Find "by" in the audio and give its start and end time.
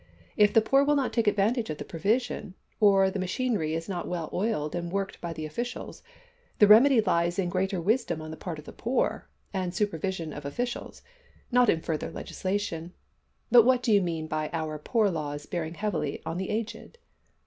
5.21-5.31, 14.25-14.49